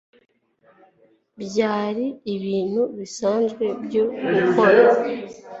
byari 1.43 2.05
ibintu 2.35 2.81
bisanzwe 2.97 3.65
byo 3.85 4.03
gukora 4.31 4.83